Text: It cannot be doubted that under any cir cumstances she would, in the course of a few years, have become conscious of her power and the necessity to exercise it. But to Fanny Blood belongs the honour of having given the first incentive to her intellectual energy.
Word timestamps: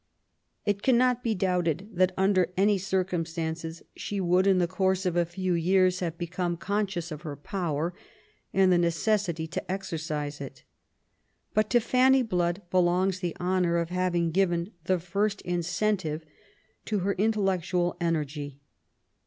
It 0.65 0.81
cannot 0.81 1.21
be 1.23 1.35
doubted 1.35 1.89
that 1.93 2.11
under 2.17 2.51
any 2.57 2.79
cir 2.79 3.05
cumstances 3.05 3.83
she 3.95 4.19
would, 4.19 4.47
in 4.47 4.57
the 4.57 4.65
course 4.67 5.05
of 5.05 5.15
a 5.15 5.27
few 5.27 5.53
years, 5.53 5.99
have 5.99 6.17
become 6.17 6.57
conscious 6.57 7.11
of 7.11 7.21
her 7.21 7.35
power 7.35 7.93
and 8.51 8.71
the 8.71 8.79
necessity 8.79 9.45
to 9.45 9.71
exercise 9.71 10.41
it. 10.41 10.63
But 11.53 11.69
to 11.69 11.79
Fanny 11.79 12.23
Blood 12.23 12.63
belongs 12.71 13.19
the 13.19 13.37
honour 13.39 13.77
of 13.77 13.91
having 13.91 14.31
given 14.31 14.71
the 14.85 14.97
first 14.97 15.39
incentive 15.41 16.25
to 16.85 16.99
her 17.01 17.13
intellectual 17.13 17.95
energy. 18.01 18.59